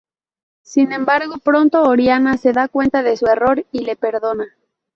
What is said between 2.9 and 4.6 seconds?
de su error y le perdona.